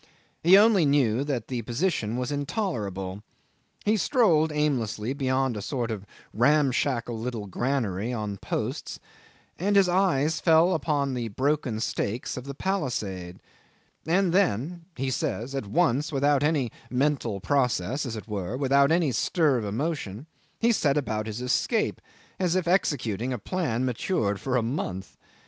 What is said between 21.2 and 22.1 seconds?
his escape